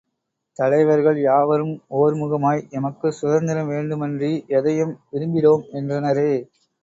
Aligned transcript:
தலைவர்கள் 0.59 1.19
யாவரும் 1.21 1.73
ஒர்முகமாய், 1.97 2.63
எமக்குச் 2.71 3.13
சுதந்திரம் 3.13 3.69
வேண்டுமன்றி 3.69 4.31
எதையும் 4.51 4.99
விரும்பிடோம் 5.11 5.63
என்றனரே. 5.73 6.31